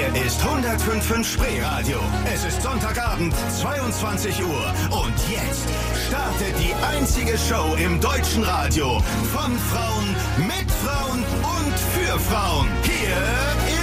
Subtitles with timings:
[0.00, 1.98] Hier ist 105.5 Spreeradio.
[2.24, 4.74] Es ist Sonntagabend, 22 Uhr.
[4.90, 5.68] Und jetzt
[6.08, 9.02] startet die einzige Show im deutschen Radio.
[9.30, 11.22] Von Frauen, mit Frauen
[11.58, 12.68] und für Frauen.
[12.82, 13.14] Hier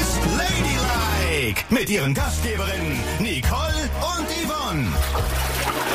[0.02, 1.62] ist Ladylike.
[1.70, 3.88] Mit ihren Gastgeberinnen Nicole
[4.18, 4.88] und Yvonne.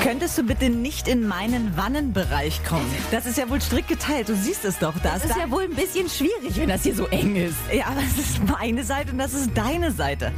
[0.02, 2.90] Könntest du bitte nicht in meinen Wannenbereich kommen?
[3.12, 4.28] Das ist ja wohl strikt geteilt.
[4.28, 4.94] Du siehst es doch.
[5.02, 7.54] Da Das ist ja wohl ein bisschen schwierig, wenn das hier so eng ist.
[7.72, 10.32] ja, aber es ist meine Seite und das ist deine Seite.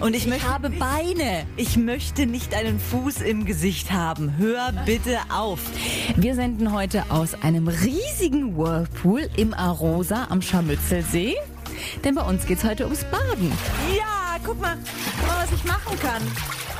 [0.00, 1.44] Und ich Ich habe Beine.
[1.56, 4.36] ich möchte nicht einen Fuß im Gesicht haben.
[4.38, 5.60] Hör bitte auf.
[6.16, 11.36] Wir senden heute aus einem riesigen Whirlpool im Arosa am Scharmützelsee.
[12.04, 13.52] Denn bei uns geht's heute ums Baden.
[13.96, 14.76] Ja, guck mal,
[15.18, 16.22] guck mal, was ich machen kann.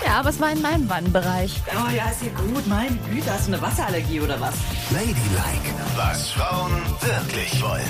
[0.05, 1.61] Ja, aber es war in meinem Wannenbereich.
[1.73, 2.67] Oh ja, ist ja gut.
[2.67, 4.55] Meine Güte, hast du eine Wasserallergie oder was?
[4.91, 5.17] Ladylike,
[5.97, 7.83] was Frauen wirklich wollen.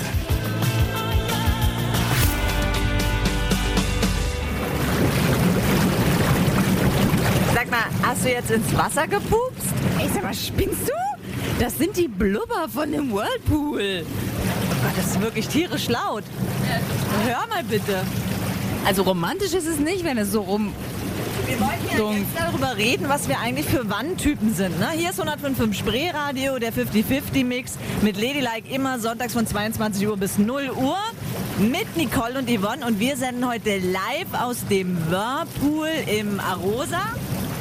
[7.53, 9.67] Sag mal, hast du jetzt ins Wasser gepupst?
[9.99, 10.93] Ey, sag mal, spinnst du?
[11.59, 14.03] Das sind die Blubber von dem Whirlpool.
[14.03, 16.23] Oh Gott, das ist wirklich tierisch laut.
[17.25, 18.01] Hör mal bitte.
[18.85, 20.73] Also romantisch ist es nicht, wenn es so rum...
[21.51, 22.17] Wir wollten ja Dung.
[22.17, 24.79] jetzt darüber reden, was wir eigentlich für Wannentypen sind.
[24.79, 24.91] Ne?
[24.95, 30.71] Hier ist 105.5 Spreeradio, der 50-50-Mix mit Ladylike immer sonntags von 22 Uhr bis 0
[30.71, 30.97] Uhr
[31.59, 32.85] mit Nicole und Yvonne.
[32.85, 37.01] Und wir senden heute live aus dem Whirlpool im Arosa,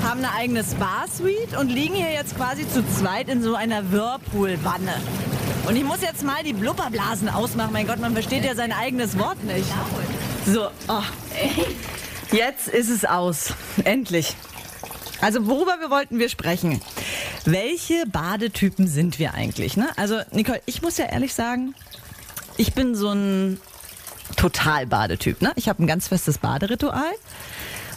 [0.05, 4.95] haben eine eigene Spa-Suite und liegen hier jetzt quasi zu zweit in so einer Whirlpool-Wanne.
[5.67, 7.73] Und ich muss jetzt mal die Blubberblasen ausmachen.
[7.73, 9.67] Mein Gott, man versteht ja sein eigenes Wort nicht.
[10.47, 11.03] So, oh.
[12.33, 13.55] Jetzt ist es aus.
[13.85, 14.37] Endlich.
[15.21, 16.81] Also worüber wir wollten wir sprechen?
[17.45, 19.77] Welche Badetypen sind wir eigentlich?
[19.77, 19.89] Ne?
[19.97, 21.75] Also Nicole, ich muss ja ehrlich sagen,
[22.57, 23.61] ich bin so ein
[24.37, 25.43] Total-Badetyp.
[25.43, 25.53] Ne?
[25.57, 27.13] Ich habe ein ganz festes Baderitual.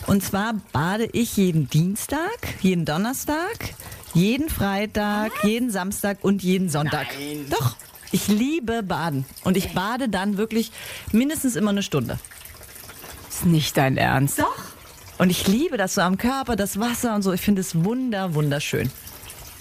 [0.07, 3.73] Und zwar bade ich jeden Dienstag, jeden Donnerstag,
[4.13, 7.07] jeden Freitag, jeden Samstag und jeden Sonntag.
[7.49, 7.75] Doch,
[8.11, 9.25] ich liebe Baden.
[9.43, 10.71] Und ich bade dann wirklich
[11.11, 12.19] mindestens immer eine Stunde.
[13.33, 14.37] Ist nicht dein Ernst.
[14.37, 14.53] Doch.
[15.17, 17.33] Und ich liebe das so am Körper, das Wasser und so.
[17.33, 18.91] Ich finde es wunder, wunderschön.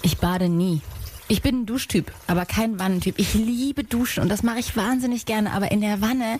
[0.03, 0.81] Ich bade nie.
[1.27, 3.17] Ich bin ein Duschtyp, aber kein Wannentyp.
[3.17, 5.53] Ich liebe Duschen und das mache ich wahnsinnig gerne.
[5.53, 6.39] Aber in der Wanne,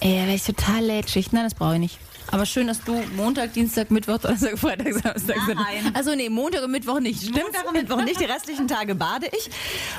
[0.00, 1.30] ey, da wäre ich total lätschig.
[1.32, 1.98] Nein, das brauche ich nicht.
[2.30, 5.36] Aber schön, dass du Montag, Dienstag, Mittwoch, Donnerstag, Freitag, Samstag.
[5.46, 5.92] Nein.
[5.94, 7.20] Also nee, Montag und Mittwoch nicht.
[7.22, 7.42] Stimmt?
[7.42, 9.50] Montag und Mittwoch nicht, die restlichen Tage bade ich.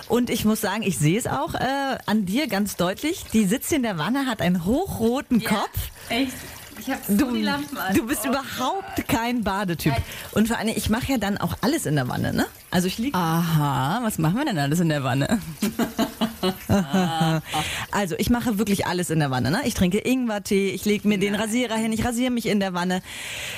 [0.07, 3.23] Und ich muss sagen, ich sehe es auch äh, an dir ganz deutlich.
[3.33, 5.69] Die sitzt in der Wanne, hat einen hochroten Kopf.
[6.09, 6.33] Echt?
[6.79, 7.25] Ich habe Du,
[7.93, 9.93] du bist überhaupt kein Badetyp.
[10.33, 12.45] Und vor allem, ich mache ja dann auch alles in der Wanne, ne?
[12.69, 13.17] Also ich liege.
[13.17, 15.39] Aha, was machen wir denn alles in der Wanne?
[17.91, 19.49] Also ich mache wirklich alles in der Wanne.
[19.49, 19.61] Ne?
[19.65, 23.01] Ich trinke Ingwertee, ich lege mir den Rasierer hin, ich rasiere mich in der Wanne.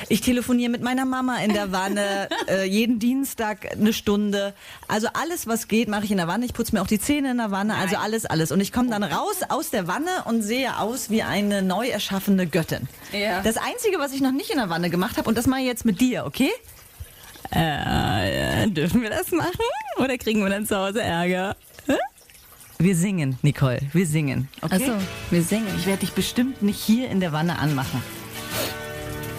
[0.08, 4.54] Ich telefoniere mit meiner Mama in der Wanne, äh, jeden Dienstag eine Stunde.
[4.88, 6.46] Also alles, was geht, mache ich in der Wanne.
[6.46, 8.52] Ich putze mir auch die Zähne in der Wanne, also alles, alles.
[8.52, 12.48] Und ich komme dann raus aus der Wanne und sehe aus wie eine neu erschaffene
[12.48, 12.88] Göttin.
[13.12, 13.42] Ja.
[13.42, 15.68] Das Einzige, was ich noch nicht in der Wanne gemacht habe, und das mache ich
[15.68, 16.52] jetzt mit dir, okay?
[17.52, 19.54] Äh, dürfen wir das machen?
[19.98, 21.56] Oder kriegen wir dann zu Hause Ärger?
[22.82, 24.48] Wir singen, Nicole, wir singen.
[24.62, 24.76] Okay?
[24.76, 24.94] Achso,
[25.32, 25.68] wir singen.
[25.78, 28.02] Ich werde dich bestimmt nicht hier in der Wanne anmachen.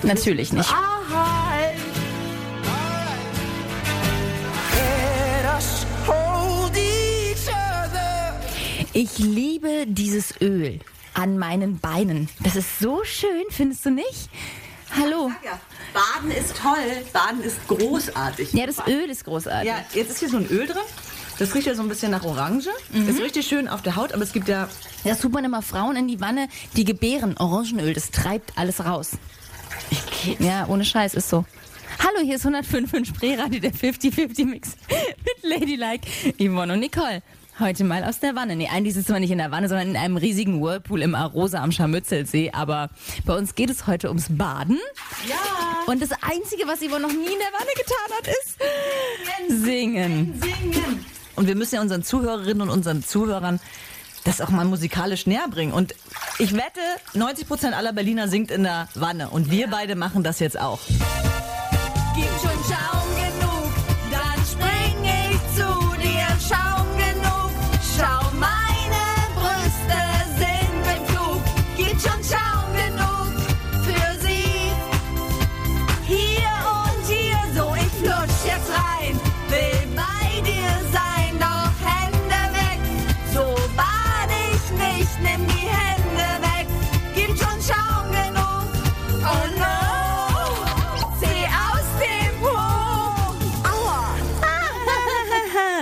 [0.03, 0.69] Natürlich nicht.
[8.93, 10.81] Ich liebe dieses Öl
[11.15, 12.29] an meinen Beinen.
[12.41, 14.29] Das ist so schön, findest du nicht?
[14.97, 15.31] Hallo.
[15.45, 15.61] Ja,
[15.93, 17.05] Baden ist toll.
[17.13, 18.53] Baden ist großartig.
[18.53, 19.69] Ja, das Öl ist großartig.
[19.69, 20.83] Ja, jetzt ist hier so ein Öl drin.
[21.39, 22.69] Das riecht ja so ein bisschen nach Orange.
[22.93, 24.69] Ist richtig schön auf der Haut, aber es gibt ja.
[25.05, 27.95] Das tut man immer Frauen in die Wanne, die gebären Orangenöl.
[27.95, 29.13] Das treibt alles raus.
[30.39, 31.47] Ja, ohne Scheiß, ist so.
[31.99, 36.07] Hallo, hier ist 105 in Spreeradio, der 50-50-Mix mit Ladylike,
[36.39, 37.23] Yvonne und Nicole.
[37.61, 38.57] Heute mal aus der Wanne.
[38.57, 41.63] Nee, eigentlich es zwar nicht in der Wanne, sondern in einem riesigen Whirlpool im Arosa
[41.63, 42.53] am Scharmützelsee.
[42.53, 42.89] Aber
[43.27, 44.79] bei uns geht es heute ums Baden.
[45.29, 45.37] Ja.
[45.87, 50.41] Und das Einzige, was Yvonne noch nie in der Wanne getan hat, ist singen.
[50.41, 51.05] Singen.
[51.37, 53.61] Und wir müssen ja unseren Zuhörerinnen und unseren Zuhörern
[54.25, 55.75] das auch mal musikalisch näher bringen.
[55.75, 55.95] Und
[56.39, 56.81] ich wette,
[57.13, 59.29] 90 Prozent aller Berliner singt in der Wanne.
[59.29, 60.81] Und wir beide machen das jetzt auch.
[62.15, 63.20] Gib schon Schaum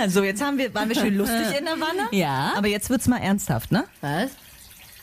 [0.09, 2.07] So, jetzt haben wir, waren wir schön lustig in der Wanne.
[2.11, 2.53] Ja.
[2.57, 3.85] Aber jetzt wird's mal ernsthaft, ne?
[4.01, 4.31] Was?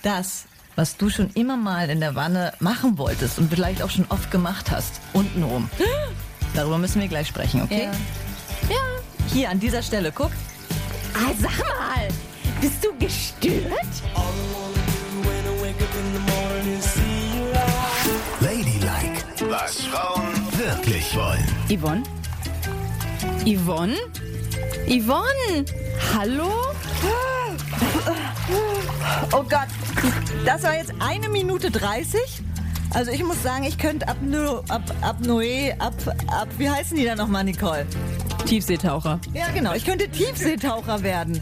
[0.03, 0.44] Das,
[0.75, 4.31] was du schon immer mal in der Wanne machen wolltest und vielleicht auch schon oft
[4.31, 5.70] gemacht hast, untenrum.
[6.55, 7.88] Darüber müssen wir gleich sprechen, okay?
[8.69, 8.76] Ja.
[9.32, 10.31] Hier an dieser Stelle, guck.
[11.14, 12.08] Ah, sag mal,
[12.61, 13.73] bist du gestört?
[18.41, 21.44] Ladylike, was Frauen wirklich wollen.
[21.70, 22.03] Yvonne?
[23.47, 23.97] Yvonne?
[24.88, 25.64] Yvonne?
[26.14, 26.50] Hallo?
[29.32, 29.66] Oh Gott,
[30.44, 32.20] das war jetzt eine Minute 30.
[32.94, 35.92] Also ich muss sagen, ich könnte ab, Nö- ab, ab Noé, ab,
[36.28, 37.84] ab, wie heißen die da nochmal, Nicole?
[38.46, 39.18] Tiefseetaucher.
[39.34, 41.40] Ja, genau, ich könnte Tiefseetaucher werden.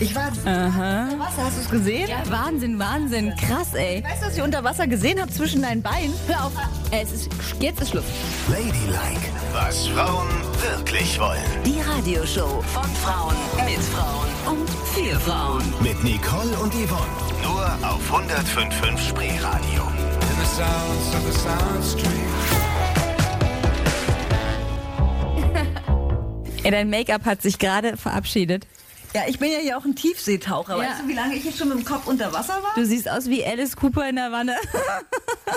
[0.00, 1.04] Ich war Aha.
[1.12, 2.08] unter Wasser, hast du es gesehen?
[2.08, 3.32] Ja, Wahnsinn, Wahnsinn.
[3.36, 4.02] Krass, ey.
[4.02, 6.12] Weißt du, was ich unter Wasser gesehen habe zwischen deinen Beinen?
[6.26, 6.52] Hör auf.
[6.90, 7.28] Es ist,
[7.60, 8.04] jetzt ist Schluss.
[8.48, 10.26] Ladylike, was Frauen
[10.62, 11.42] wirklich wollen.
[11.64, 15.62] Die Radioshow von Frauen mit Frauen und für Frauen.
[15.82, 17.16] Mit Nicole und Yvonne.
[17.42, 19.82] Nur auf 105.5 Spreeradio.
[20.30, 22.30] in the sounds of the sound stream.
[26.62, 28.66] Ey, dein Make-up hat sich gerade verabschiedet.
[29.12, 30.76] Ja, ich bin ja hier auch ein Tiefseetaucher.
[30.76, 30.90] Ja.
[30.90, 32.72] Weißt du, wie lange ich jetzt schon mit dem Kopf unter Wasser war?
[32.76, 34.54] Du siehst aus wie Alice Cooper in der Wanne.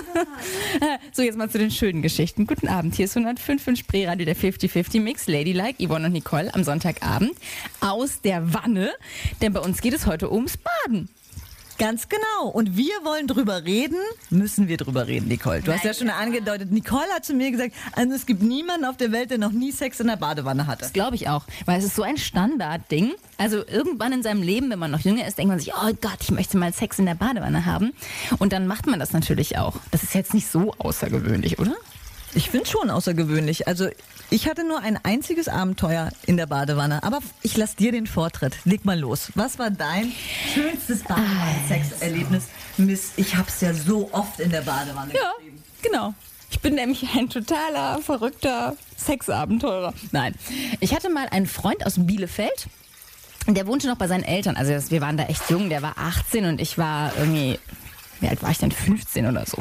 [1.11, 2.47] so, jetzt mal zu den schönen Geschichten.
[2.47, 5.27] Guten Abend, hier ist 105 in Spreeradio, der 50-50 Mix.
[5.27, 7.33] Ladylike, Yvonne und Nicole am Sonntagabend
[7.79, 8.91] aus der Wanne.
[9.41, 11.09] Denn bei uns geht es heute ums Baden.
[11.79, 12.49] Ganz genau.
[12.49, 13.97] Und wir wollen drüber reden,
[14.29, 15.61] müssen wir drüber reden, Nicole.
[15.61, 18.97] Du hast ja schon angedeutet, Nicole hat zu mir gesagt, also es gibt niemanden auf
[18.97, 20.81] der Welt, der noch nie Sex in der Badewanne hatte.
[20.81, 23.13] Das glaube ich auch, weil es ist so ein Standardding.
[23.37, 26.17] Also irgendwann in seinem Leben, wenn man noch jünger ist, denkt man sich, oh Gott,
[26.21, 27.93] ich möchte mal Sex in der Badewanne haben.
[28.37, 29.77] Und dann macht man das natürlich auch.
[29.91, 31.75] Das ist jetzt nicht so außergewöhnlich, oder?
[32.35, 33.67] Ich finde schon außergewöhnlich.
[33.67, 33.89] Also
[34.29, 37.03] ich hatte nur ein einziges Abenteuer in der Badewanne.
[37.03, 38.55] Aber ich lass dir den Vortritt.
[38.65, 39.31] Leg mal los.
[39.35, 40.11] Was war dein
[40.53, 42.43] schönstes Badewannen-Sexerlebnis?
[42.77, 45.63] Miss, ich hab's ja so oft in der Badewanne Ja, geschrieben.
[45.81, 46.13] genau.
[46.49, 49.93] Ich bin nämlich ein totaler, verrückter Sexabenteurer.
[50.11, 50.35] Nein.
[50.79, 52.67] Ich hatte mal einen Freund aus Bielefeld.
[53.47, 54.55] Der wohnte noch bei seinen Eltern.
[54.55, 55.69] Also wir waren da echt jung.
[55.69, 57.59] Der war 18 und ich war irgendwie,
[58.23, 58.71] wie alt war ich denn?
[58.71, 59.57] 15 oder so.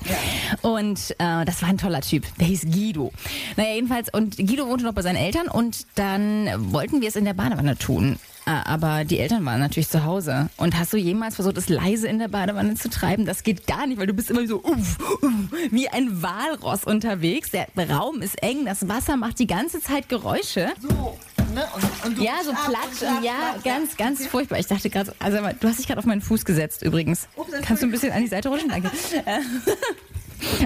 [0.62, 2.25] Und äh, das war ein toller Typ.
[2.38, 3.12] Der hieß Guido.
[3.56, 4.09] Naja, jedenfalls.
[4.12, 7.76] Und Guido wohnte noch bei seinen Eltern und dann wollten wir es in der Badewanne
[7.76, 8.19] tun.
[8.47, 10.49] Äh, Aber die Eltern waren natürlich zu Hause.
[10.56, 13.25] Und hast du jemals versucht, es leise in der Badewanne zu treiben?
[13.26, 15.32] Das geht gar nicht, weil du bist immer so uff, uff,
[15.70, 17.50] wie ein Walross unterwegs.
[17.50, 20.70] Der Raum ist eng, das Wasser macht die ganze Zeit Geräusche.
[20.81, 21.19] So,
[21.54, 21.66] ne?
[21.75, 24.58] und, und Ja, so ab platsch ab, und ja, ab, ganz, ganz furchtbar.
[24.58, 27.28] Ich dachte gerade, so- also du hast dich gerade auf meinen Fuß gesetzt übrigens.
[27.62, 28.69] Kannst du ein bisschen an die Seite rutschen?
[28.70, 28.90] Danke.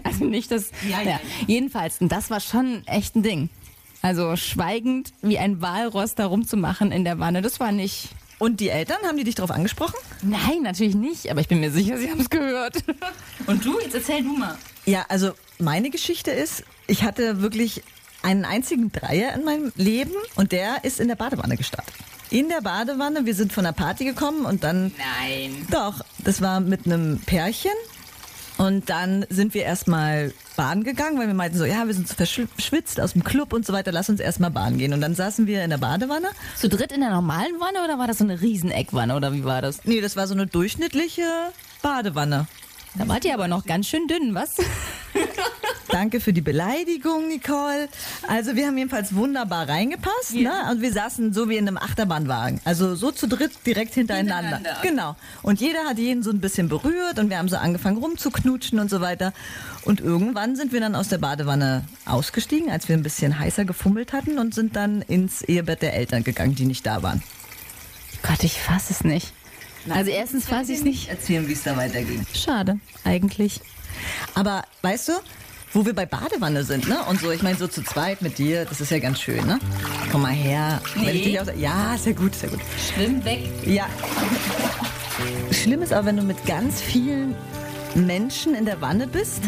[0.04, 0.70] Also nicht das.
[0.88, 1.20] Ja, Ja, ja.
[1.46, 3.50] Jedenfalls, und das war schon echt ein Ding.
[4.02, 8.08] Also schweigend wie ein Walross da rumzumachen in der Wanne, das war nicht.
[8.38, 9.94] Und die Eltern, haben die dich darauf angesprochen?
[10.22, 12.76] Nein, natürlich nicht, aber ich bin mir sicher, sie haben es gehört.
[13.46, 13.78] Und du?
[13.80, 14.56] Jetzt erzähl du mal.
[14.84, 17.82] Ja, also meine Geschichte ist, ich hatte wirklich
[18.26, 21.94] einen einzigen Dreier in meinem Leben und der ist in der Badewanne gestartet.
[22.28, 25.66] In der Badewanne, wir sind von der Party gekommen und dann Nein.
[25.70, 27.70] Doch, das war mit einem Pärchen.
[28.58, 32.14] Und dann sind wir erstmal baden gegangen, weil wir meinten so, ja, wir sind so
[32.14, 34.92] verschwitzt aus dem Club und so weiter, lass uns erstmal baden gehen.
[34.94, 36.28] Und dann saßen wir in der Badewanne.
[36.56, 39.60] Zu dritt in der normalen Wanne oder war das so eine Rieseneckwanne oder wie war
[39.62, 39.84] das?
[39.84, 41.22] Nee, das war so eine durchschnittliche
[41.82, 42.48] Badewanne.
[42.98, 44.54] Da wart ihr aber noch ganz schön dünn, was?
[45.88, 47.88] Danke für die Beleidigung, Nicole.
[48.26, 50.52] Also wir haben jedenfalls wunderbar reingepasst, ne?
[50.70, 52.60] Und wir saßen so wie in einem Achterbahnwagen.
[52.64, 54.56] Also so zu dritt direkt hintereinander.
[54.58, 54.82] Hintereinander.
[54.82, 55.16] Genau.
[55.42, 58.90] Und jeder hat jeden so ein bisschen berührt und wir haben so angefangen rumzuknutschen und
[58.90, 59.32] so weiter.
[59.84, 64.12] Und irgendwann sind wir dann aus der Badewanne ausgestiegen, als wir ein bisschen heißer gefummelt
[64.12, 67.22] hatten und sind dann ins Ehebett der Eltern gegangen, die nicht da waren.
[68.22, 69.32] Gott, ich fass es nicht.
[69.90, 71.08] Also erstens fass ich es nicht.
[71.08, 72.24] Erzählen, wie es da weiterging.
[72.34, 73.60] Schade, eigentlich.
[74.34, 75.12] Aber weißt du,
[75.72, 76.98] wo wir bei Badewanne sind, ne?
[77.08, 79.58] Und so, ich meine, so zu zweit mit dir, das ist ja ganz schön, ne?
[80.10, 80.80] Komm mal her.
[80.96, 81.38] Nee.
[81.38, 82.60] auch, ja, ja gut, ja gut.
[82.94, 83.40] Schwimm weg.
[83.64, 83.86] Ja.
[85.50, 87.34] Schlimm ist aber, wenn du mit ganz vielen
[87.94, 89.42] Menschen in der Wanne bist.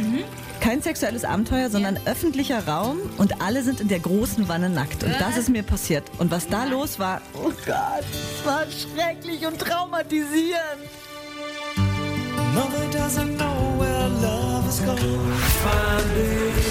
[0.60, 5.04] Kein sexuelles Abenteuer, sondern öffentlicher Raum und alle sind in der großen Wanne nackt.
[5.04, 6.04] Und das ist mir passiert.
[6.18, 10.58] Und was da los war, oh Gott, es war schrecklich und traumatisierend.
[12.54, 14.80] Mother doesn't know where love is.
[14.80, 14.96] Find
[16.16, 16.68] it.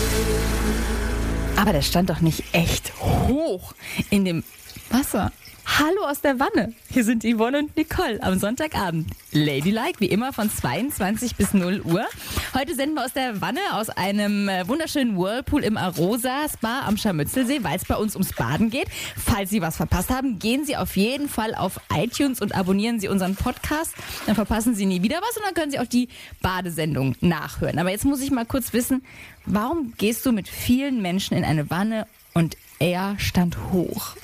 [1.56, 3.74] Aber der stand doch nicht echt hoch
[4.10, 4.44] in dem
[4.89, 5.32] Wasser.
[5.79, 6.74] Hallo aus der Wanne.
[6.89, 9.12] Hier sind Yvonne und Nicole am Sonntagabend.
[9.32, 12.06] Ladylike, wie immer von 22 bis 0 Uhr.
[12.56, 16.98] Heute senden wir aus der Wanne aus einem äh, wunderschönen Whirlpool im Arosa Spa am
[16.98, 18.88] Scharmützelsee, weil es bei uns ums Baden geht.
[19.17, 23.10] Falls Sie was verpasst haben, gehen Sie auf jeden Fall auf iTunes und abonnieren Sie
[23.10, 23.94] unseren Podcast.
[24.25, 26.08] Dann verpassen Sie nie wieder was und dann können Sie auch die
[26.41, 27.77] Badesendung nachhören.
[27.77, 29.03] Aber jetzt muss ich mal kurz wissen,
[29.46, 34.15] warum gehst du mit vielen Menschen in eine Wanne und er stand hoch?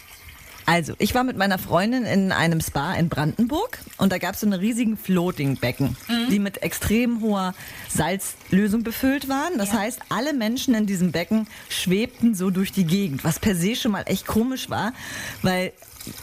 [0.66, 4.42] Also, ich war mit meiner Freundin in einem Spa in Brandenburg und da gab es
[4.42, 5.98] so eine riesigen Floating-Becken,
[6.30, 7.54] die mit extrem hoher
[7.90, 9.58] Salzlösung befüllt waren.
[9.58, 13.76] Das heißt, alle Menschen in diesem Becken schwebten so durch die Gegend, was per se
[13.76, 14.94] schon mal echt komisch war,
[15.42, 15.74] weil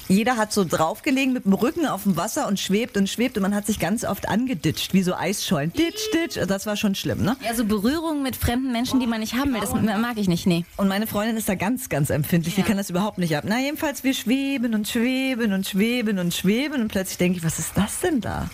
[0.09, 3.43] jeder hat so draufgelegen mit dem Rücken auf dem Wasser und schwebt und schwebt und
[3.43, 5.73] man hat sich ganz oft angeditscht, wie so Eisschollen.
[5.73, 7.37] Ditsch, ditsch, das war schon schlimm, ne?
[7.45, 10.47] Ja, so Berührungen mit fremden Menschen, die man nicht haben will, das mag ich nicht,
[10.47, 10.65] nee.
[10.77, 12.55] Und meine Freundin ist da ganz, ganz empfindlich.
[12.55, 13.45] Die kann das überhaupt nicht ab.
[13.47, 16.83] Na, jedenfalls, wir schweben und schweben und schweben und schweben.
[16.83, 18.51] Und plötzlich denke ich, was ist das denn da?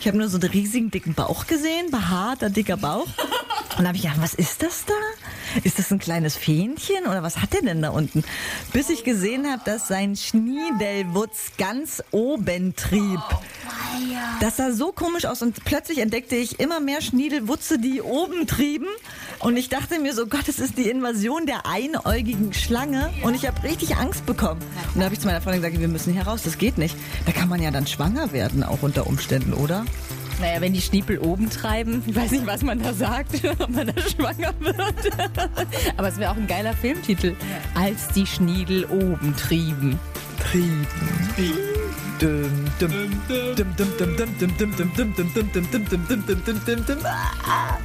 [0.00, 3.06] Ich habe nur so einen riesigen, dicken Bauch gesehen, behaarter, dicker Bauch.
[3.78, 4.94] Und da habe ich gedacht, was ist das da?
[5.64, 8.24] Ist das ein kleines Fähnchen oder was hat der denn da unten?
[8.72, 13.20] Bis ich gesehen habe, dass sein Schniedelwutz ganz oben trieb.
[14.40, 18.86] Das sah so komisch aus und plötzlich entdeckte ich immer mehr Schniedelwutze, die oben trieben.
[19.38, 23.10] Und ich dachte mir so, Gott, es ist die Invasion der einäugigen Schlange.
[23.22, 24.60] Und ich habe richtig Angst bekommen.
[24.94, 26.96] Und da habe ich zu meiner Freundin gesagt, wir müssen hier raus, das geht nicht.
[27.26, 29.84] Da kann man ja dann schwanger werden, auch unter Umständen, oder?
[30.40, 33.86] Naja, wenn die Schniepel oben treiben, ich weiß nicht, was man da sagt, ob man
[33.86, 34.76] da schwanger wird.
[35.96, 37.34] Aber es wäre auch ein geiler Filmtitel.
[37.74, 39.98] Als die Schniedel oben trieben.
[40.38, 40.86] Trieben.
[41.36, 41.76] trieben.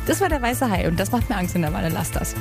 [0.05, 2.35] Das war der weiße Hai und das macht mir Angst in der Wanne, lass das.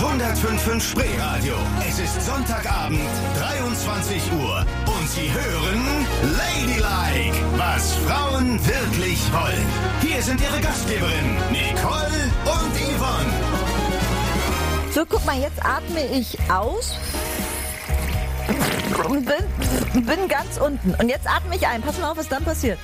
[0.00, 1.54] 105.5 Spreeradio.
[1.86, 3.00] Es ist Sonntagabend,
[3.38, 4.64] 23 Uhr.
[4.86, 6.06] Und Sie hören
[6.38, 9.66] Ladylike, was Frauen wirklich wollen.
[10.00, 13.32] Hier sind Ihre Gastgeberinnen, Nicole und Yvonne.
[14.94, 16.96] So, guck mal, jetzt atme ich aus.
[19.06, 20.94] Und bin, bin ganz unten.
[20.94, 21.82] Und jetzt atme ich ein.
[21.82, 22.78] Pass mal auf, was dann passiert.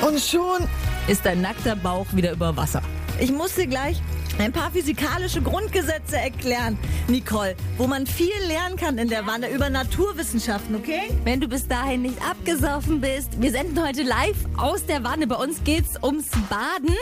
[0.00, 0.66] Und schon,
[1.08, 2.80] Ist dein nackter Bauch wieder über Wasser?
[3.18, 4.00] ich muss dir gleich
[4.40, 6.78] ein paar physikalische Grundgesetze erklären,
[7.08, 11.10] Nicole, wo man viel lernen kann in der Wanne über Naturwissenschaften, okay?
[11.24, 15.26] Wenn du bis dahin nicht abgesoffen bist, wir senden heute live aus der Wanne.
[15.26, 16.96] Bei uns geht's ums Baden.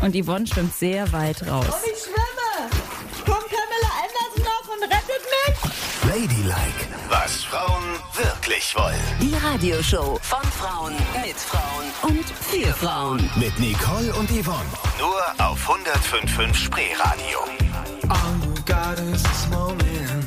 [0.00, 1.66] Und Yvonne schwimmt sehr weit raus.
[1.84, 2.70] Ich schwimme!
[3.24, 5.68] Kommt Pamela Anderson noch und rettet mich?
[6.08, 6.88] Ladylike,
[7.28, 8.94] was Frauen wirklich wollen.
[9.20, 13.30] Die Radioshow von Frauen mit Frauen und für Frauen.
[13.36, 14.64] Mit Nicole und Yvonne.
[14.98, 17.40] Nur auf 105.5 Spreeradio.
[18.08, 20.24] All you got is this moment.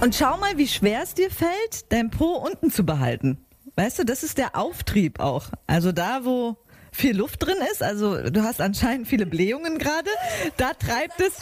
[0.00, 3.44] Und schau mal, wie schwer es dir fällt, dein Po unten zu behalten.
[3.74, 5.46] Weißt du, das ist der Auftrieb auch.
[5.66, 6.56] Also da, wo
[6.98, 10.10] viel Luft drin ist, also du hast anscheinend viele Blähungen gerade,
[10.56, 11.34] da treibt es,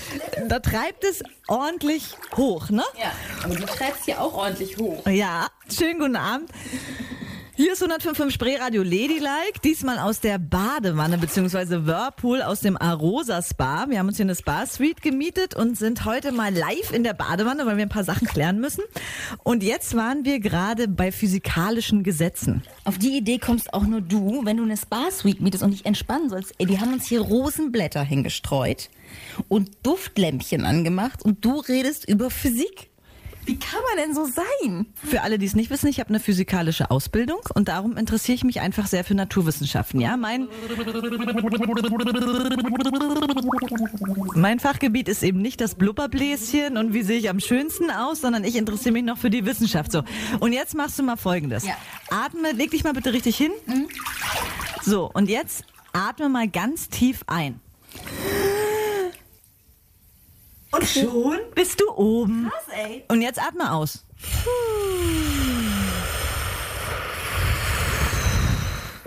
[0.48, 2.84] da treibt es ordentlich hoch, ne?
[3.00, 5.06] Ja, aber du treibst hier auch ordentlich hoch.
[5.06, 6.50] Ja, schönen guten Abend.
[7.58, 11.86] Hier ist 105.5 Spreeradio Ladylike, diesmal aus der Badewanne bzw.
[11.86, 13.86] Whirlpool aus dem Arosa Spa.
[13.88, 17.64] Wir haben uns hier eine Spa-Suite gemietet und sind heute mal live in der Badewanne,
[17.64, 18.84] weil wir ein paar Sachen klären müssen.
[19.42, 22.62] Und jetzt waren wir gerade bei physikalischen Gesetzen.
[22.84, 26.28] Auf die Idee kommst auch nur du, wenn du eine Spa-Suite mietest und dich entspannen
[26.28, 26.52] sollst.
[26.58, 28.90] Ey, die haben uns hier Rosenblätter hingestreut
[29.48, 32.90] und Duftlämpchen angemacht und du redest über Physik.
[33.46, 34.86] Wie kann man denn so sein?
[34.94, 38.44] Für alle, die es nicht wissen, ich habe eine physikalische Ausbildung und darum interessiere ich
[38.44, 40.00] mich einfach sehr für Naturwissenschaften.
[40.00, 40.48] Ja, mein
[44.34, 48.44] Mein Fachgebiet ist eben nicht das Blubberbläschen und wie sehe ich am schönsten aus, sondern
[48.44, 49.92] ich interessiere mich noch für die Wissenschaft.
[49.92, 50.02] So.
[50.40, 51.64] Und jetzt machst du mal Folgendes.
[51.64, 51.76] Ja.
[52.10, 53.52] Atme, leg dich mal bitte richtig hin.
[54.82, 57.60] So, und jetzt atme mal ganz tief ein.
[60.76, 62.50] Und schon bist du oben.
[62.52, 63.04] Was, ey?
[63.08, 64.04] Und jetzt atme aus.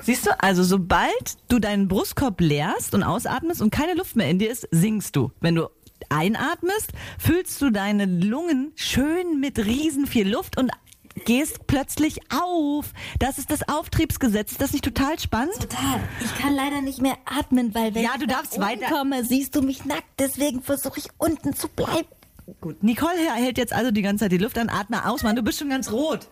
[0.02, 4.40] Siehst du, also sobald du deinen Brustkorb leerst und ausatmest und keine Luft mehr in
[4.40, 5.32] dir ist, singst du.
[5.42, 5.70] Wenn du
[6.10, 10.72] einatmest, füllst du deine Lungen schön mit riesen viel Luft und
[11.20, 12.86] gehst plötzlich auf.
[13.20, 14.52] Das ist das Auftriebsgesetz.
[14.54, 15.54] Ist das nicht total spannend?
[15.60, 16.00] Total.
[16.24, 19.24] Ich kann leider nicht mehr atmen, weil wenn Ja, ich du nach darfst weiter- komme,
[19.24, 20.04] siehst du mich nackt.
[20.20, 22.08] Deswegen versuche ich unten zu bleiben.
[22.62, 22.82] Gut.
[22.84, 24.70] Nicole hält jetzt also die ganze Zeit die Luft an.
[24.70, 25.36] Atme aus, Mann.
[25.36, 26.28] Du bist schon ganz rot.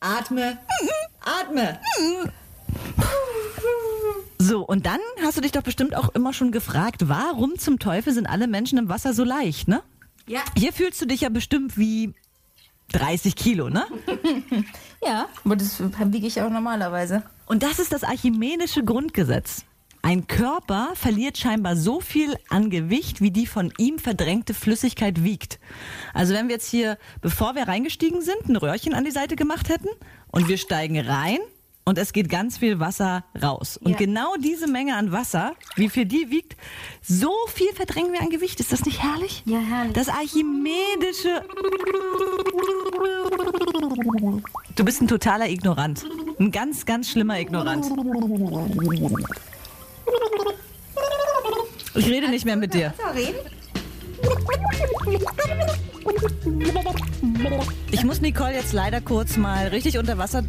[0.00, 0.58] Atme.
[1.20, 1.78] Atme.
[4.38, 8.12] So, und dann hast du dich doch bestimmt auch immer schon gefragt, warum zum Teufel
[8.12, 9.82] sind alle Menschen im Wasser so leicht, ne?
[10.26, 10.40] Ja.
[10.56, 12.14] Hier fühlst du dich ja bestimmt wie
[12.92, 13.84] 30 Kilo, ne?
[15.04, 17.24] Ja, aber das wiege ich auch normalerweise.
[17.46, 19.64] Und das ist das archimedische Grundgesetz.
[20.00, 25.58] Ein Körper verliert scheinbar so viel an Gewicht, wie die von ihm verdrängte Flüssigkeit wiegt.
[26.14, 29.68] Also wenn wir jetzt hier, bevor wir reingestiegen sind, ein Röhrchen an die Seite gemacht
[29.68, 29.88] hätten
[30.28, 31.38] und wir steigen rein
[31.84, 33.76] und es geht ganz viel Wasser raus.
[33.76, 33.96] Und Ja.
[33.96, 36.56] genau diese Menge an Wasser, wie viel die wiegt,
[37.00, 38.60] so viel verdrängen wir an Gewicht.
[38.60, 39.42] Ist das nicht herrlich?
[39.46, 39.94] Ja, herrlich.
[39.94, 41.42] Das archimedische...
[44.76, 46.04] Du bist ein totaler Ignorant.
[46.38, 47.86] Ein ganz, ganz schlimmer Ignorant.
[51.94, 52.94] Ich rede nicht mehr mit dir.
[57.90, 60.42] Ich muss Nicole jetzt leider kurz mal richtig unter Wasser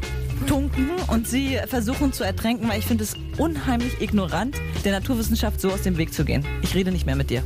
[0.48, 5.72] tunken und sie versuchen zu ertränken, weil ich finde es unheimlich ignorant, der Naturwissenschaft so
[5.72, 6.46] aus dem Weg zu gehen.
[6.62, 7.44] Ich rede nicht mehr mit dir.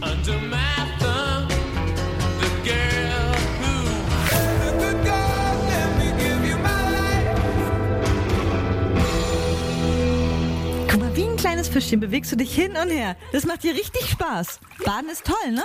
[0.00, 0.56] Under my
[0.98, 1.48] thumb,
[2.40, 3.01] the girl
[11.72, 13.16] Fischchen bewegst du dich hin und her.
[13.32, 14.60] Das macht dir richtig Spaß.
[14.84, 15.64] Baden ist toll, ne?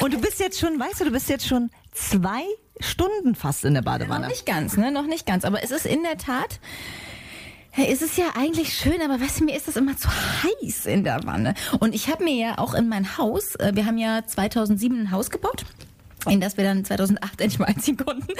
[0.00, 2.42] Und du bist jetzt schon, weißt du, du bist jetzt schon zwei
[2.80, 4.26] Stunden fast in der Noch Badewanne.
[4.26, 4.90] nicht ganz, ne?
[4.90, 5.44] Noch nicht ganz.
[5.44, 6.58] Aber es ist in der Tat.
[7.78, 11.04] Es ist ja eigentlich schön, aber weißt du, mir ist das immer zu heiß in
[11.04, 11.54] der Wanne.
[11.78, 15.10] Und ich habe mir ja auch in mein Haus, äh, wir haben ja 2007 ein
[15.10, 15.64] Haus gebaut.
[16.30, 18.32] In das wir dann 2008 endlich mal einziehen konnten.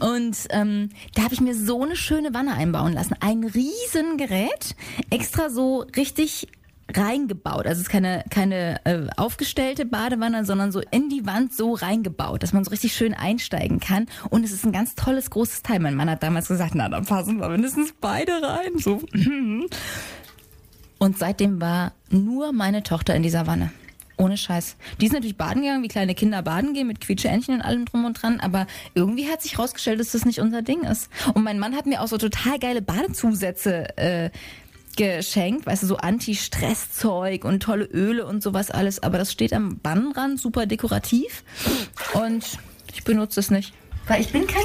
[0.00, 3.16] Und ähm, da habe ich mir so eine schöne Wanne einbauen lassen.
[3.20, 4.76] Ein Riesengerät,
[5.10, 6.48] extra so richtig
[6.92, 7.66] reingebaut.
[7.66, 12.42] Also es ist keine, keine äh, aufgestellte Badewanne, sondern so in die Wand so reingebaut,
[12.42, 14.06] dass man so richtig schön einsteigen kann.
[14.30, 15.80] Und es ist ein ganz tolles, großes Teil.
[15.80, 18.78] Mein Mann hat damals gesagt, na, dann passen wir mindestens beide rein.
[18.78, 19.00] So.
[20.98, 23.70] Und seitdem war nur meine Tochter in dieser Wanne.
[24.16, 24.76] Ohne Scheiß.
[25.00, 28.04] Die ist natürlich baden gegangen, wie kleine Kinder baden gehen, mit Quietscheentchen und allem drum
[28.04, 28.40] und dran.
[28.40, 31.08] Aber irgendwie hat sich rausgestellt, dass das nicht unser Ding ist.
[31.34, 34.30] Und mein Mann hat mir auch so total geile Badezusätze äh,
[34.96, 35.66] geschenkt.
[35.66, 39.02] Weißt du, so Anti-Stress-Zeug und tolle Öle und sowas alles.
[39.02, 41.42] Aber das steht am Bannenrand, super dekorativ.
[42.12, 42.58] Und
[42.92, 43.74] ich benutze es nicht.
[44.06, 44.62] Weil ich bin kein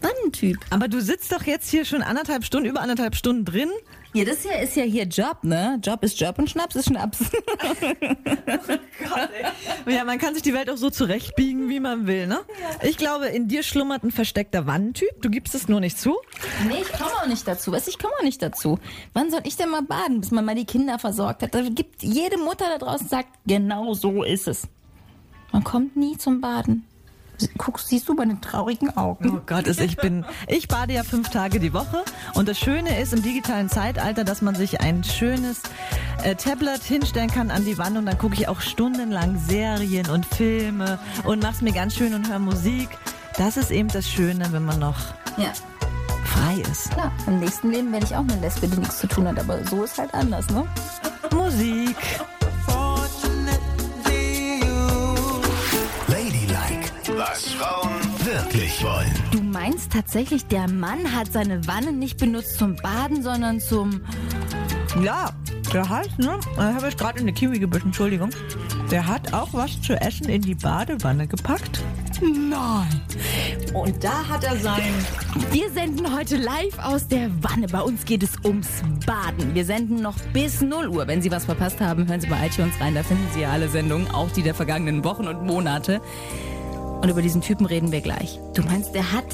[0.00, 0.58] Wannentyp.
[0.70, 3.70] Aber du sitzt doch jetzt hier schon anderthalb Stunden, über anderthalb Stunden drin.
[4.14, 5.80] Ja, das hier ist ja hier Job, ne?
[5.82, 7.18] Job ist Job und Schnaps ist Schnaps.
[9.86, 12.38] Ja, man kann sich die Welt auch so zurechtbiegen, wie man will, ne?
[12.82, 15.20] Ich glaube, in dir schlummert ein versteckter Wannentyp.
[15.20, 16.16] Du gibst es nur nicht zu.
[16.66, 17.72] Nee, ich komme auch nicht dazu.
[17.72, 18.78] Du, ich komme auch nicht dazu.
[19.12, 21.54] Wann soll ich denn mal baden, bis man mal die Kinder versorgt hat?
[21.54, 24.68] Da gibt jede Mutter da draußen sagt, genau so ist es.
[25.52, 26.84] Man kommt nie zum Baden.
[27.58, 29.30] Guckst, siehst du meine traurigen Augen?
[29.36, 32.04] Oh Gott, ist, ich bin, ich bade ja fünf Tage die Woche.
[32.34, 35.62] Und das Schöne ist im digitalen Zeitalter, dass man sich ein schönes
[36.22, 40.26] äh, Tablet hinstellen kann an die Wand und dann gucke ich auch stundenlang Serien und
[40.26, 42.88] Filme und mach's mir ganz schön und höre Musik.
[43.36, 44.96] Das ist eben das Schöne, wenn man noch
[45.36, 45.52] Ja,
[46.24, 46.90] frei ist.
[46.92, 47.10] klar.
[47.26, 49.38] Im nächsten Leben werde ich auch eine Lesbe, die nichts zu tun hat.
[49.40, 50.64] Aber so ist halt anders, ne?
[51.32, 51.96] Musik.
[57.30, 57.90] Was Frauen
[58.24, 59.10] wirklich wollen.
[59.30, 64.02] Du meinst tatsächlich, der Mann hat seine Wanne nicht benutzt zum Baden, sondern zum...
[65.02, 65.30] Ja,
[65.72, 66.38] der hat, ne?
[66.52, 68.30] Ich habe jetzt gerade in eine Kiwi gebissen, Entschuldigung.
[68.90, 71.82] Der hat auch was zu essen in die Badewanne gepackt.
[72.20, 73.00] Nein.
[73.72, 74.92] Und da hat er sein.
[75.50, 77.66] Wir senden heute live aus der Wanne.
[77.68, 78.68] Bei uns geht es ums
[79.06, 79.54] Baden.
[79.54, 81.06] Wir senden noch bis 0 Uhr.
[81.06, 82.94] Wenn Sie was verpasst haben, hören Sie bei iTunes rein.
[82.94, 86.00] Da finden Sie ja alle Sendungen, auch die der vergangenen Wochen und Monate.
[87.04, 88.40] Und über diesen Typen reden wir gleich.
[88.54, 89.26] Du meinst, der hat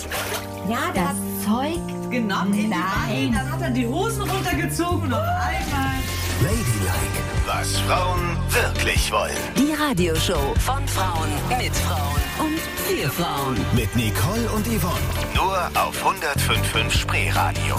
[0.68, 1.78] Ja, das Zeug?
[2.10, 3.30] genommen in die Wanne.
[3.32, 5.94] Dann hat er die Hosen runtergezogen und auf einmal.
[6.42, 9.36] Ladylike, was Frauen wirklich wollen.
[9.56, 11.28] Die Radioshow von Frauen
[11.60, 13.56] mit Frauen und für Frauen.
[13.76, 15.06] Mit Nicole und Yvonne.
[15.36, 17.76] Nur auf 105.5 Spreeradio.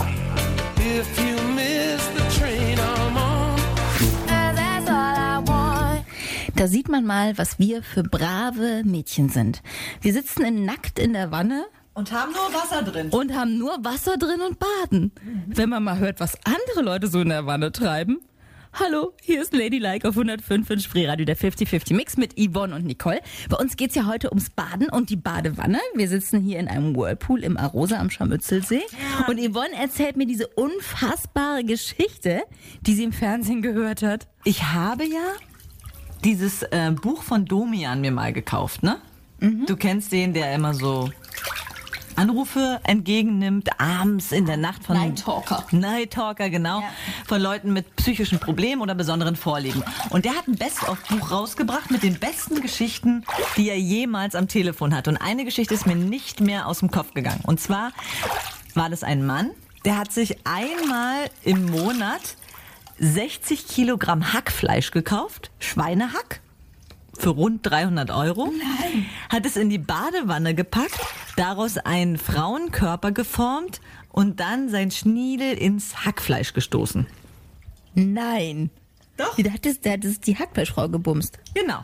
[0.80, 1.41] If you
[6.62, 9.64] Da sieht man mal, was wir für brave Mädchen sind.
[10.00, 13.10] Wir sitzen in nackt in der Wanne Und haben nur Wasser drin.
[13.10, 15.12] und haben nur Wasser drin und baden.
[15.48, 18.20] Wenn man mal hört, was andere Leute so in der Wanne treiben.
[18.74, 23.22] Hallo, hier ist Ladylike auf 105 in Spreeradio, der 50-50 Mix mit Yvonne und Nicole.
[23.50, 25.80] Bei uns geht's ja heute ums Baden und die Badewanne.
[25.96, 28.84] Wir sitzen hier in einem Whirlpool im Arosa am Scharmützelsee.
[29.28, 32.44] Und Yvonne erzählt mir diese unfassbare Geschichte,
[32.82, 34.28] die sie im Fernsehen gehört hat.
[34.44, 35.34] Ich habe ja
[36.24, 38.98] dieses äh, Buch von Domian mir mal gekauft, ne?
[39.66, 41.10] Du kennst den, der immer so
[42.16, 45.66] Anrufe entgegennimmt, abends in der Nacht von Night Talker.
[45.72, 46.84] Night Talker, genau,
[47.28, 49.84] von Leuten mit psychischen Problemen oder besonderen Vorlieben.
[50.12, 53.24] Und der hat ein Best-of-Buch rausgebracht mit den besten Geschichten,
[53.58, 55.08] die er jemals am Telefon hat.
[55.08, 57.42] Und eine Geschichte ist mir nicht mehr aus dem Kopf gegangen.
[57.44, 57.92] Und zwar
[58.76, 59.50] war das ein Mann,
[59.86, 62.36] der hat sich einmal im Monat
[63.04, 66.40] 60 Kilogramm Hackfleisch gekauft, Schweinehack,
[67.18, 68.52] für rund 300 Euro,
[69.30, 71.00] hat es in die Badewanne gepackt,
[71.36, 77.08] daraus einen Frauenkörper geformt und dann sein Schniedel ins Hackfleisch gestoßen.
[77.96, 78.70] Nein.
[79.18, 79.36] Doch.
[79.36, 81.40] Der hat, das, der hat das die Hackfleischfrau gebumst.
[81.56, 81.84] Genau.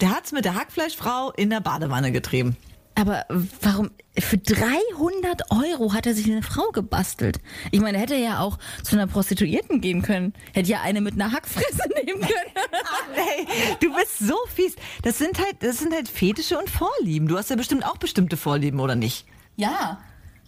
[0.00, 2.56] Der hat's mit der Hackfleischfrau in der Badewanne getrieben.
[2.94, 3.24] Aber
[3.60, 3.90] warum?
[4.18, 7.38] Für 300 Euro hat er sich eine Frau gebastelt.
[7.70, 10.34] Ich meine, er hätte ja auch zu einer Prostituierten gehen können.
[10.52, 12.74] Hätte ja eine mit einer Hackfresse nehmen können.
[13.14, 13.46] Hey,
[13.80, 14.74] du bist so fies.
[15.02, 17.28] Das sind halt, das sind halt Fetische und Vorlieben.
[17.28, 19.24] Du hast ja bestimmt auch bestimmte Vorlieben, oder nicht?
[19.56, 20.00] Ja.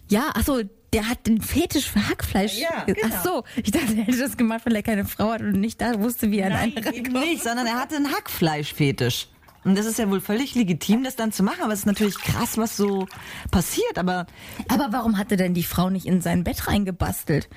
[0.09, 2.57] Ja, ach so, der hat den Fetisch für Hackfleisch.
[2.59, 2.99] Ja, genau.
[3.05, 5.81] Ach so, ich dachte, er hätte das gemacht, weil er keine Frau hat und nicht
[5.81, 7.13] da wusste, wie er an eine rankommt.
[7.13, 9.27] Nicht, sondern er hatte einen Hackfleischfetisch.
[9.65, 11.61] Und das ist ja wohl völlig legitim, das dann zu machen.
[11.63, 13.07] Aber es ist natürlich krass, was so
[13.51, 13.97] passiert.
[13.97, 14.25] Aber
[14.67, 17.49] Aber warum hatte denn die Frau nicht in sein Bett reingebastelt?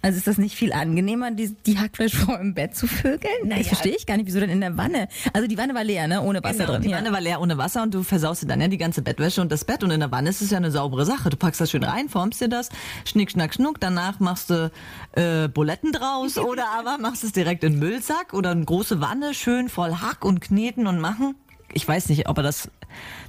[0.00, 3.32] Also ist das nicht viel angenehmer, die, die Hackfleischfrau im Bett zu vögeln?
[3.44, 4.26] Nein, das verstehe ich gar nicht.
[4.28, 5.08] Wieso denn in der Wanne?
[5.32, 6.22] Also die Wanne war leer, ne?
[6.22, 6.82] Ohne Wasser Genau, drin.
[6.82, 6.98] die ja.
[6.98, 9.50] Wanne war leer ohne Wasser und du versaust dir dann ja die ganze Bettwäsche und
[9.50, 9.82] das Bett.
[9.82, 11.30] Und in der Wanne ist es ja eine saubere Sache.
[11.30, 12.68] Du packst das schön rein, formst dir das,
[13.06, 13.80] schnick, schnack, schnuck.
[13.80, 14.70] Danach machst du
[15.16, 19.34] äh, Buletten draus oder aber machst es direkt in den Müllsack oder eine große Wanne,
[19.34, 21.34] schön voll Hack und Kneten und machen.
[21.72, 22.70] Ich weiß nicht, ob er das,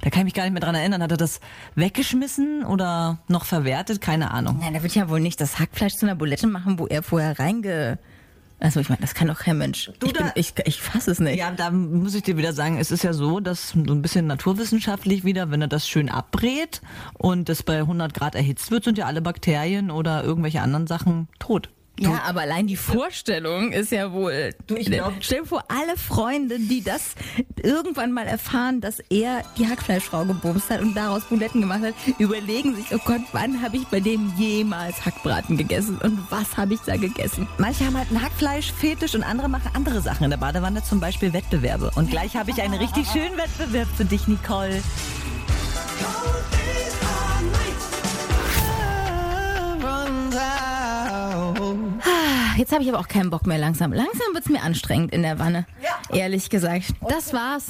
[0.02, 1.02] da kann ich mich gar nicht mehr dran erinnern.
[1.02, 1.40] Hat er das
[1.74, 4.00] weggeschmissen oder noch verwertet?
[4.00, 4.58] Keine Ahnung.
[4.60, 7.38] Nein, der wird ja wohl nicht das Hackfleisch zu einer Bulette machen, wo er vorher
[7.38, 7.98] reinge...
[8.62, 9.90] Also ich meine, das kann doch kein Mensch.
[10.00, 11.38] Du, ich, bin, da- ich, ich fasse es nicht.
[11.38, 14.26] Ja, da muss ich dir wieder sagen, es ist ja so, dass so ein bisschen
[14.26, 16.82] naturwissenschaftlich wieder, wenn er das schön abbrät
[17.14, 21.28] und das bei 100 Grad erhitzt wird, sind ja alle Bakterien oder irgendwelche anderen Sachen
[21.38, 21.70] tot.
[22.02, 24.54] Ja, aber allein die Vorstellung ist ja wohl.
[24.66, 27.14] Du, ich glaub- Stell dir vor, alle Freunde, die das
[27.62, 32.74] irgendwann mal erfahren, dass er die Hackfleischfrau gebumst hat und daraus Buletten gemacht hat, überlegen
[32.74, 36.80] sich, oh Gott, wann habe ich bei dem jemals Hackbraten gegessen und was habe ich
[36.80, 37.46] da gegessen?
[37.58, 41.32] Manche haben halt einen Hackfleisch-Fetisch und andere machen andere Sachen in der Badewanne, zum Beispiel
[41.34, 41.90] Wettbewerbe.
[41.96, 44.80] Und gleich habe ich einen richtig schönen Wettbewerb für dich, Nicole.
[50.32, 50.69] Ah,
[52.60, 53.90] Jetzt habe ich aber auch keinen Bock mehr langsam.
[53.90, 55.64] Langsam wird's mir anstrengend in der Wanne.
[56.12, 56.92] Ehrlich gesagt.
[57.08, 57.68] Das war's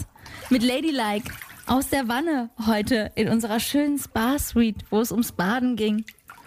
[0.49, 1.31] mit Ladylike
[1.69, 6.05] aus der Wanne heute in unserer schönen Spa-Suite, wo es ums Baden ging.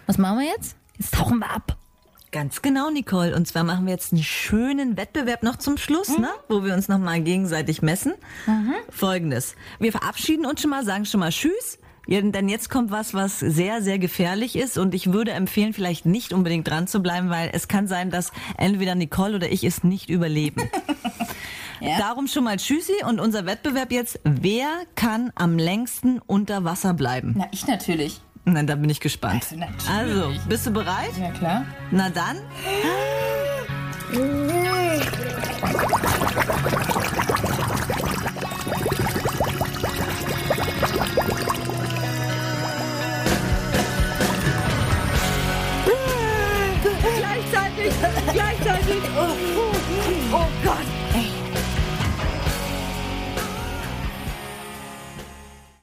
[0.08, 0.76] Was machen wir jetzt?
[0.98, 1.78] Jetzt tauchen wir ab.
[2.34, 3.34] Ganz genau, Nicole.
[3.34, 6.28] Und zwar machen wir jetzt einen schönen Wettbewerb noch zum Schluss, ne?
[6.50, 8.14] wo wir uns nochmal gegenseitig messen.
[8.90, 9.56] Folgendes.
[9.80, 11.80] Wir verabschieden uns schon mal, sagen schon mal Tschüss.
[12.06, 16.06] Ja, denn jetzt kommt was, was sehr, sehr gefährlich ist und ich würde empfehlen, vielleicht
[16.06, 19.84] nicht unbedingt dran zu bleiben, weil es kann sein, dass entweder Nicole oder ich es
[19.84, 20.70] nicht überleben.
[22.00, 27.36] Darum schon mal Tschüssi und unser Wettbewerb jetzt, wer kann am längsten unter Wasser bleiben?
[27.38, 28.22] Na, ich natürlich.
[28.46, 29.48] Nein, da bin ich gespannt.
[29.90, 30.26] Also.
[30.26, 31.12] Also, bist du bereit?
[31.20, 31.66] Ja, klar.
[31.92, 32.38] Na dann,
[48.64, 50.03] 小心点。